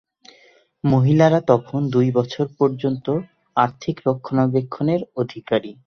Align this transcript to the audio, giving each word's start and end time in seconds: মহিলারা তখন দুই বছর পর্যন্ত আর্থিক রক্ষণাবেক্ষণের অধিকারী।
মহিলারা 0.83 1.39
তখন 1.47 1.79
দুই 1.89 2.07
বছর 2.17 2.45
পর্যন্ত 2.59 3.05
আর্থিক 3.57 3.95
রক্ষণাবেক্ষণের 4.07 5.01
অধিকারী। 5.17 5.71